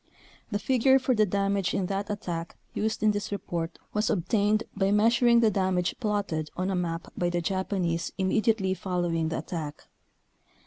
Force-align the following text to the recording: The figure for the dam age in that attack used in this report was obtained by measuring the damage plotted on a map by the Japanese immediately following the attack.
The 0.49 0.57
figure 0.57 0.97
for 0.97 1.13
the 1.13 1.27
dam 1.27 1.57
age 1.57 1.75
in 1.75 1.85
that 1.85 2.09
attack 2.09 2.55
used 2.73 3.03
in 3.03 3.11
this 3.11 3.31
report 3.31 3.77
was 3.93 4.09
obtained 4.09 4.63
by 4.75 4.89
measuring 4.89 5.41
the 5.41 5.51
damage 5.51 5.93
plotted 5.99 6.49
on 6.57 6.71
a 6.71 6.75
map 6.75 7.13
by 7.15 7.29
the 7.29 7.39
Japanese 7.39 8.11
immediately 8.17 8.73
following 8.73 9.29
the 9.29 9.37
attack. 9.37 9.85